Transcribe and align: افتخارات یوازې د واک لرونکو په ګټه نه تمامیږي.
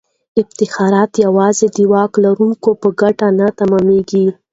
افتخارات 0.41 1.11
یوازې 1.25 1.67
د 1.75 1.77
واک 1.91 2.13
لرونکو 2.25 2.69
په 2.81 2.89
ګټه 3.01 3.27
نه 3.39 3.47
تمامیږي. 3.59 4.25